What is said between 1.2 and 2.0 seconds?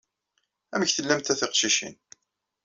a tiqcicin?